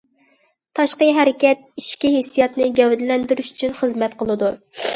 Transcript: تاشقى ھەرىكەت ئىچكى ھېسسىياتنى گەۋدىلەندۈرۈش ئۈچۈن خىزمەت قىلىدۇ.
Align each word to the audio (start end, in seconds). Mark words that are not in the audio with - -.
تاشقى 0.79 1.09
ھەرىكەت 1.17 1.61
ئىچكى 1.83 2.11
ھېسسىياتنى 2.15 2.71
گەۋدىلەندۈرۈش 2.81 3.53
ئۈچۈن 3.55 3.79
خىزمەت 3.85 4.21
قىلىدۇ. 4.23 4.55